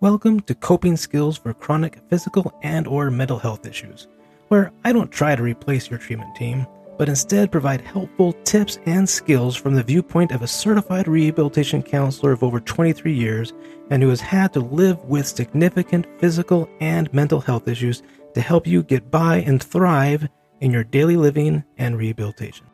[0.00, 4.06] Welcome to Coping Skills for Chronic Physical and or Mental Health Issues,
[4.46, 9.08] where I don't try to replace your treatment team, but instead provide helpful tips and
[9.08, 13.52] skills from the viewpoint of a certified rehabilitation counselor of over 23 years
[13.90, 18.04] and who has had to live with significant physical and mental health issues
[18.34, 20.28] to help you get by and thrive
[20.60, 22.66] in your daily living and rehabilitation.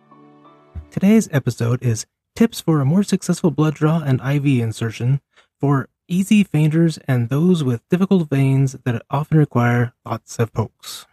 [0.91, 2.05] Today's episode is
[2.37, 5.21] Tips for a more successful blood draw and IV insertion
[5.61, 11.07] for easy fainters and those with difficult veins that often require lots of pokes.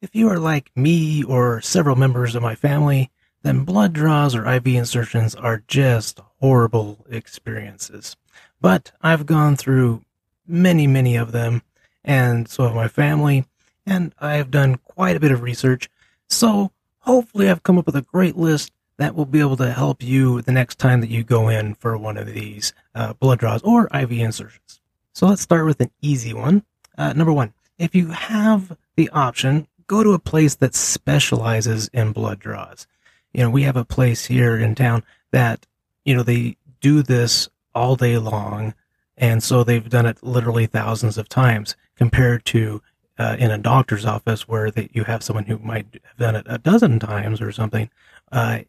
[0.00, 3.10] If you are like me or several members of my family,
[3.42, 8.16] then blood draws or IV insertions are just horrible experiences.
[8.60, 10.02] But I've gone through
[10.46, 11.62] many, many of them,
[12.04, 13.44] and so have my family,
[13.86, 15.90] and I have done quite a bit of research.
[16.28, 20.02] So hopefully I've come up with a great list that will be able to help
[20.02, 23.62] you the next time that you go in for one of these uh, blood draws
[23.62, 24.80] or IV insertions.
[25.12, 26.64] So let's start with an easy one.
[26.96, 32.12] Uh, number one, if you have the option, go to a place that specializes in
[32.12, 32.86] blood draws.
[33.32, 35.66] You know, we have a place here in town that,
[36.04, 38.74] you know, they do this all day long.
[39.16, 42.82] And so they've done it literally thousands of times compared to
[43.18, 46.46] uh, in a doctor's office where they, you have someone who might have done it
[46.48, 47.90] a dozen times or something.
[48.32, 48.60] Uh,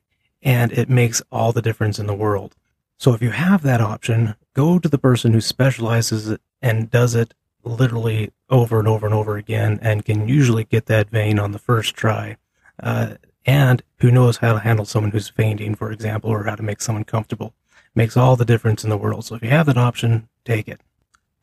[0.45, 2.55] and it makes all the difference in the world.
[2.97, 7.33] So if you have that option, go to the person who specializes and does it
[7.63, 11.59] literally over and over and over again and can usually get that vein on the
[11.59, 12.38] first try.
[12.81, 16.63] Uh, and who knows how to handle someone who's fainting, for example, or how to
[16.63, 17.53] make someone comfortable.
[17.95, 19.25] Makes all the difference in the world.
[19.25, 20.81] So if you have that option, take it.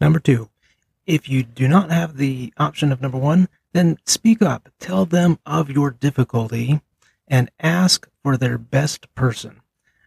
[0.00, 0.48] Number two,
[1.06, 4.68] if you do not have the option of number one, then speak up.
[4.78, 6.80] Tell them of your difficulty
[7.26, 9.60] and ask for their best person.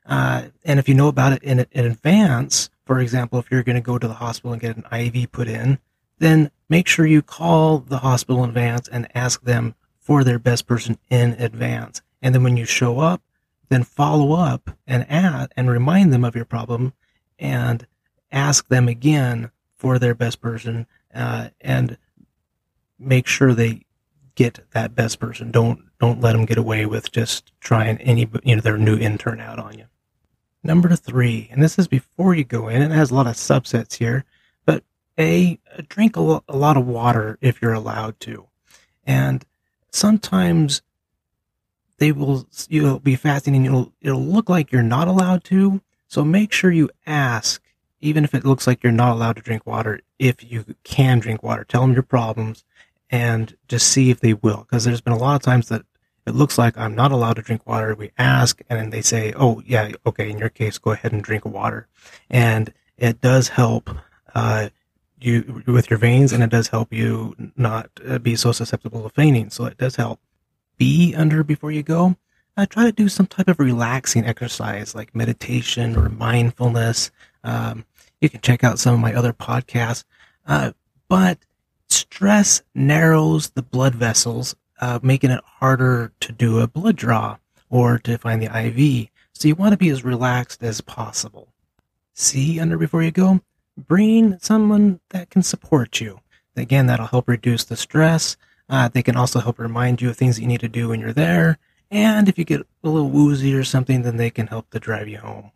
[0.05, 3.75] Uh, and if you know about it in, in advance, for example, if you're going
[3.75, 5.79] to go to the hospital and get an IV put in,
[6.19, 10.67] then make sure you call the hospital in advance and ask them for their best
[10.67, 12.01] person in advance.
[12.21, 13.21] And then when you show up,
[13.69, 16.93] then follow up and add and remind them of your problem
[17.39, 17.87] and
[18.31, 21.97] ask them again for their best person uh, and
[22.99, 23.84] make sure they
[24.35, 25.51] get that best person.
[25.51, 29.39] Don't don't let them get away with just trying any you know their new intern
[29.39, 29.85] out on you.
[30.63, 33.95] Number three, and this is before you go in, it has a lot of subsets
[33.95, 34.25] here,
[34.65, 34.83] but
[35.17, 38.47] a drink a, lot of water if you're allowed to,
[39.05, 39.45] and
[39.91, 40.81] sometimes
[41.97, 45.81] they will you'll be fasting and you'll it'll look like you're not allowed to.
[46.07, 47.61] So make sure you ask,
[48.01, 51.41] even if it looks like you're not allowed to drink water, if you can drink
[51.41, 51.63] water.
[51.63, 52.63] Tell them your problems
[53.09, 54.65] and just see if they will.
[54.69, 55.83] Because there's been a lot of times that
[56.25, 57.93] it looks like I'm not allowed to drink water.
[57.93, 60.29] We ask, and they say, "Oh, yeah, okay.
[60.29, 61.87] In your case, go ahead and drink water,"
[62.29, 63.89] and it does help
[64.33, 64.69] uh,
[65.19, 69.09] you with your veins, and it does help you not uh, be so susceptible to
[69.09, 69.49] fainting.
[69.49, 70.19] So it does help.
[70.77, 72.17] Be under before you go.
[72.57, 77.11] Uh, try to do some type of relaxing exercise like meditation or mindfulness.
[77.43, 77.85] Um,
[78.19, 80.03] you can check out some of my other podcasts,
[80.47, 80.71] uh,
[81.07, 81.37] but
[81.89, 87.37] stress narrows the blood vessels, uh, making it harder to do a blood draw
[87.69, 89.09] or to find the IV.
[89.33, 91.49] So you want to be as relaxed as possible.
[92.13, 93.41] See under before you go.
[93.77, 96.21] Bring someone that can support you.
[96.55, 98.37] Again, that'll help reduce the stress.
[98.69, 100.99] Uh, they can also help remind you of things that you need to do when
[101.01, 101.57] you're there.
[101.91, 105.07] And if you get a little woozy or something, then they can help to drive
[105.07, 105.51] you home.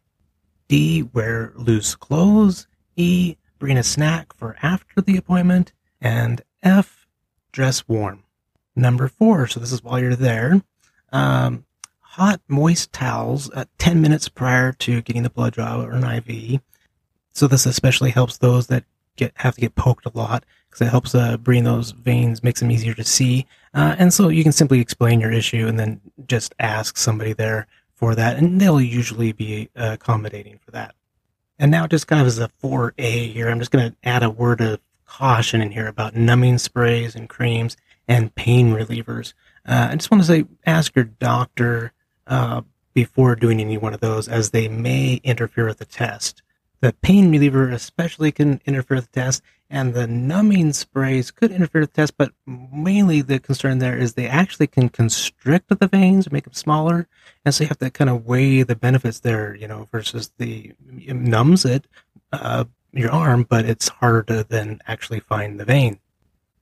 [0.68, 1.02] D.
[1.02, 2.68] Wear loose clothes.
[2.96, 3.36] E.
[3.58, 5.74] Bring a snack for after the appointment.
[6.02, 7.08] And F,
[7.52, 8.24] dress warm.
[8.76, 10.62] Number four, so this is while you're there,
[11.12, 11.66] um,
[12.00, 16.62] hot, moist towels uh, 10 minutes prior to getting the blood draw or an IV.
[17.34, 20.90] So this especially helps those that get have to get poked a lot because it
[20.90, 23.46] helps uh, bring those veins, makes them easier to see.
[23.74, 27.68] Uh, and so you can simply explain your issue and then just ask somebody there
[27.94, 30.96] for that, and they'll usually be uh, accommodating for that.
[31.58, 34.30] And now, just kind of as a 4A here, I'm just going to add a
[34.30, 34.80] word of
[35.10, 37.76] caution in here about numbing sprays and creams
[38.08, 39.34] and pain relievers.
[39.68, 41.92] Uh, I just want to say, ask your doctor
[42.28, 42.62] uh,
[42.94, 46.42] before doing any one of those, as they may interfere with the test.
[46.82, 51.82] The pain reliever especially can interfere with the test, and the numbing sprays could interfere
[51.82, 56.32] with the test, but mainly the concern there is they actually can constrict the veins,
[56.32, 57.08] make them smaller,
[57.44, 60.74] and so you have to kind of weigh the benefits there, you know, versus the
[60.82, 61.86] numbs it,
[62.32, 66.00] uh, your arm, but it's harder to then actually find the vein.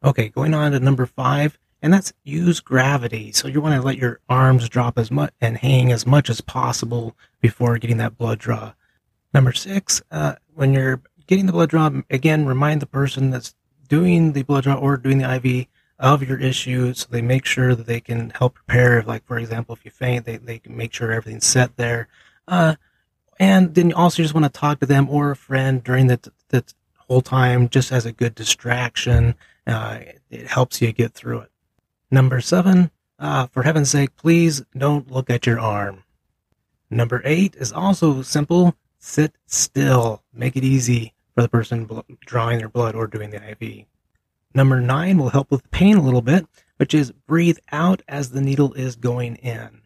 [0.04, 3.32] Okay, going on to number five, and that's use gravity.
[3.32, 6.42] So you want to let your arms drop as much and hang as much as
[6.42, 8.74] possible before getting that blood draw.
[9.34, 13.56] Number six, uh, when you're getting the blood draw, again, remind the person that's
[13.88, 15.68] doing the blood draw or doing the IV
[16.00, 19.02] of your issue so they make sure that they can help prepare.
[19.02, 22.08] Like, for example, if you faint, they, they can make sure everything's set there.
[22.48, 22.76] Uh,
[23.40, 26.32] and then you also just want to talk to them or a friend during the,
[26.50, 26.64] the
[27.08, 29.36] whole time just as a good distraction.
[29.66, 30.00] Uh,
[30.30, 31.52] it helps you get through it.
[32.10, 36.04] Number seven, uh, for heaven's sake, please don't look at your arm.
[36.90, 38.76] Number eight is also simple.
[39.00, 40.24] Sit still.
[40.34, 43.86] Make it easy for the person bl- drawing their blood or doing the IV.
[44.54, 46.48] Number nine will help with pain a little bit,
[46.78, 49.82] which is breathe out as the needle is going in.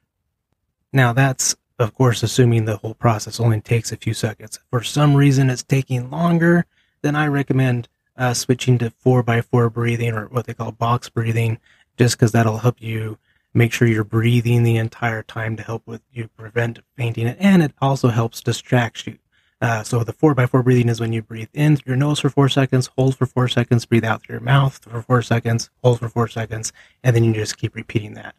[0.94, 4.60] Now that's, of course, assuming the whole process only takes a few seconds.
[4.70, 6.66] For some reason it's taking longer,
[7.02, 7.88] then I recommend
[8.18, 11.60] uh, switching to 4x4 breathing or what they call box breathing,
[11.98, 13.18] just because that'll help you
[13.54, 17.28] make sure you're breathing the entire time to help with you prevent fainting.
[17.28, 19.18] And it also helps distract you.
[19.62, 22.50] Uh, so the 4x4 breathing is when you breathe in through your nose for four
[22.50, 26.10] seconds, hold for four seconds, breathe out through your mouth for four seconds, hold for
[26.10, 26.74] four seconds,
[27.04, 28.34] and then you just keep repeating that.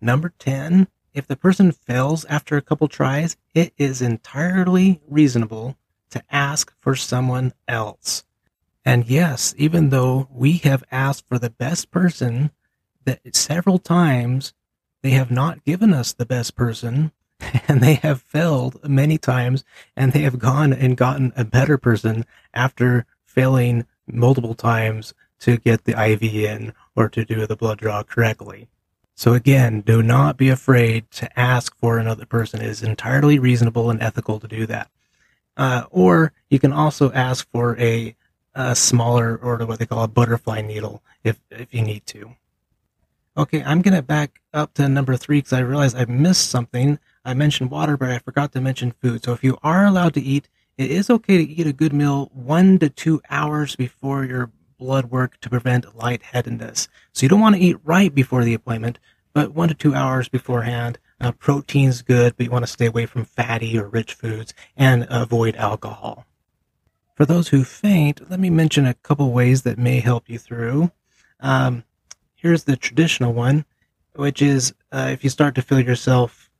[0.00, 5.74] Number 10, if the person fails after a couple tries, it is entirely reasonable
[6.10, 8.22] to ask for someone else.
[8.84, 12.50] And yes, even though we have asked for the best person,
[13.06, 14.52] that several times
[15.02, 17.12] they have not given us the best person
[17.66, 19.64] and they have failed many times
[19.96, 25.84] and they have gone and gotten a better person after failing multiple times to get
[25.84, 28.68] the IV in or to do the blood draw correctly.
[29.16, 32.60] So again, do not be afraid to ask for another person.
[32.60, 34.90] It is entirely reasonable and ethical to do that.
[35.56, 38.14] Uh, or you can also ask for a,
[38.54, 42.36] a smaller or what they call a butterfly needle if, if you need to.
[43.38, 46.98] Okay, I'm going to back up to number three because I realized I missed something.
[47.24, 49.24] I mentioned water, but I forgot to mention food.
[49.24, 52.30] So if you are allowed to eat, it is okay to eat a good meal
[52.34, 56.88] one to two hours before your blood work to prevent lightheadedness.
[57.12, 58.98] So you don't want to eat right before the appointment,
[59.32, 60.98] but one to two hours beforehand.
[61.20, 65.06] Uh, protein's good, but you want to stay away from fatty or rich foods and
[65.08, 66.26] avoid alcohol.
[67.14, 70.90] For those who faint, let me mention a couple ways that may help you through.
[71.40, 71.84] Um,
[72.34, 73.64] here's the traditional one,
[74.14, 76.50] which is uh, if you start to feel yourself,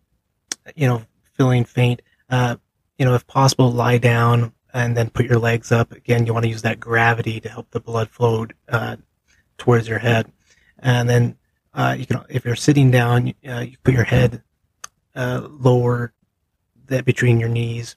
[0.74, 1.02] you know,
[1.34, 2.56] feeling faint, uh,
[2.98, 5.92] you know, if possible, lie down and then put your legs up.
[5.92, 8.96] Again, you want to use that gravity to help the blood flow uh,
[9.56, 10.30] towards your head.
[10.78, 11.38] And then
[11.72, 14.42] uh, you can, if you're sitting down, uh, you put your head
[15.14, 16.12] uh, lower,
[16.88, 17.96] that between your knees.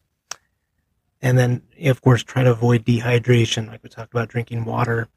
[1.21, 5.09] And then, of course, try to avoid dehydration, like we talked about drinking water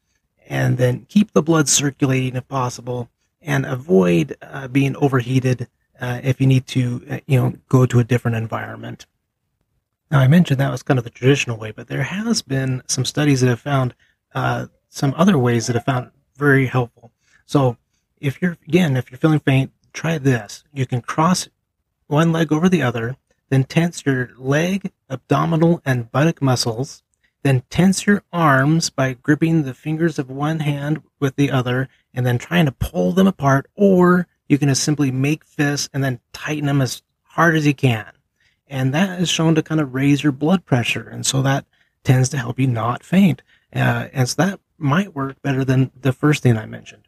[0.49, 3.09] and then keep the blood circulating if possible,
[3.41, 5.69] and avoid uh, being overheated
[6.01, 9.07] uh, if you need to, you know, go to a different environment.
[10.13, 13.05] Now, I mentioned that was kind of the traditional way, but there has been some
[13.05, 13.95] studies that have found
[14.35, 17.11] uh, some other ways that have found very helpful.
[17.47, 17.77] So,
[18.21, 20.63] if you're again, if you're feeling faint, try this.
[20.73, 21.49] You can cross
[22.07, 23.17] one leg over the other,
[23.49, 27.03] then tense your leg, abdominal, and buttock muscles
[27.43, 32.25] then tense your arms by gripping the fingers of one hand with the other and
[32.25, 33.67] then trying to pull them apart.
[33.75, 37.75] Or you can just simply make fists and then tighten them as hard as you
[37.75, 38.07] can.
[38.73, 41.07] And that is shown to kind of raise your blood pressure.
[41.07, 41.67] And so that
[42.05, 43.43] tends to help you not faint.
[43.71, 47.07] Uh, and so that might work better than the first thing I mentioned.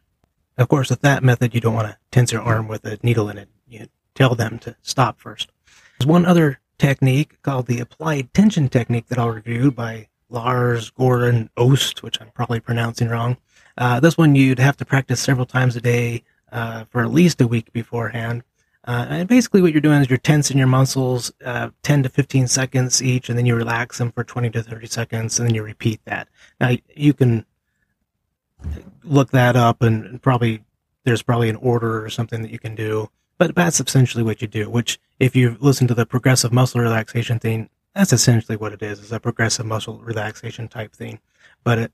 [0.59, 3.29] Of course, with that method, you don't want to tense your arm with a needle
[3.29, 3.49] in it.
[3.67, 5.49] You tell them to stop first.
[5.97, 11.49] There's one other technique called the applied tension technique that I'll review by Lars Gordon
[11.57, 13.37] Ost, which I'm probably pronouncing wrong.
[13.75, 17.41] Uh, this one you'd have to practice several times a day uh, for at least
[17.41, 18.43] a week beforehand.
[18.85, 22.47] Uh, and basically, what you're doing is you're tensing your muscles uh, 10 to 15
[22.47, 25.63] seconds each, and then you relax them for 20 to 30 seconds, and then you
[25.63, 26.27] repeat that.
[26.61, 27.45] Now, you can
[29.03, 30.63] look that up, and probably
[31.03, 33.09] there's probably an order or something that you can do.
[33.37, 34.69] But that's essentially what you do.
[34.69, 38.99] Which, if you listen to the progressive muscle relaxation thing, that's essentially what it is.
[38.99, 41.19] It's a progressive muscle relaxation type thing,
[41.63, 41.91] but it,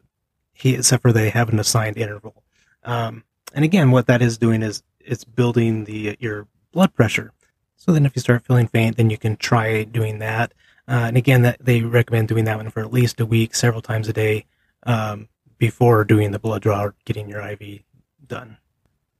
[0.51, 2.43] he, except for they have an assigned interval.
[2.83, 7.33] Um, and again, what that is doing is it's building the your blood pressure.
[7.75, 10.53] So then, if you start feeling faint, then you can try doing that.
[10.87, 13.81] Uh, and again, that they recommend doing that one for at least a week, several
[13.81, 14.45] times a day,
[14.83, 17.79] um, before doing the blood draw or getting your IV
[18.27, 18.57] done.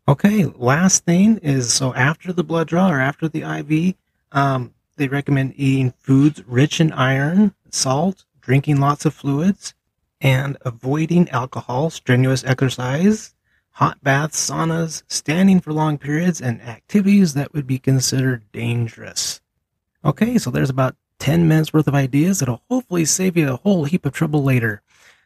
[0.08, 3.96] Okay, last thing is so after the blood draw or after the IV,
[4.32, 9.74] um, they recommend eating foods rich in iron, salt, drinking lots of fluids,
[10.20, 13.34] and avoiding alcohol, strenuous exercise,
[13.72, 19.42] hot baths, saunas, standing for long periods, and activities that would be considered dangerous.
[20.04, 23.86] Okay, so there's about 10 minutes worth of ideas that'll hopefully save you a whole
[23.86, 24.82] heap of trouble later.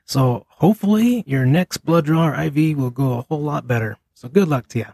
[0.06, 3.98] So hopefully your next blood draw or IV will go a whole lot better.
[4.14, 4.86] So good luck to you.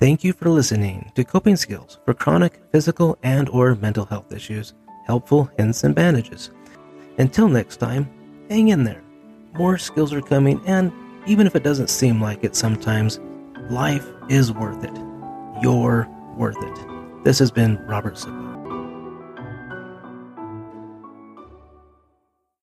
[0.00, 4.74] Thank you for listening to Coping Skills for Chronic Physical and or Mental Health Issues.
[5.06, 6.50] Helpful hints and bandages.
[7.18, 8.10] Until next time,
[8.48, 9.03] hang in there.
[9.54, 10.92] More skills are coming and
[11.26, 13.20] even if it doesn't seem like it sometimes,
[13.70, 14.94] life is worth it.
[15.62, 17.24] You're worth it.
[17.24, 18.53] This has been Robert Sicko.